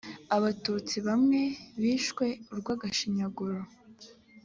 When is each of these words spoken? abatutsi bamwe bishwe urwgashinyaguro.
abatutsi 0.35 0.95
bamwe 1.07 1.41
bishwe 1.81 2.25
urwgashinyaguro. 2.51 3.59